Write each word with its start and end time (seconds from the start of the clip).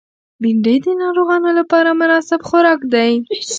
بېنډۍ 0.41 0.77
د 0.85 0.87
ناروغانو 1.01 1.49
لپاره 1.59 1.89
مناسب 2.01 2.39
خوراک 2.47 2.81
دی 2.93 3.11